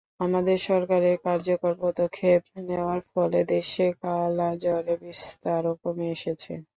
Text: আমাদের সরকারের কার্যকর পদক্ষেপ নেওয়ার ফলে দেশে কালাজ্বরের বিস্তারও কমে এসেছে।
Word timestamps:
আমাদের 0.21 0.57
সরকারের 0.67 1.15
কার্যকর 1.25 1.73
পদক্ষেপ 1.81 2.41
নেওয়ার 2.67 3.01
ফলে 3.09 3.39
দেশে 3.51 3.85
কালাজ্বরের 4.01 4.99
বিস্তারও 5.03 5.73
কমে 5.81 6.07
এসেছে। 6.15 6.51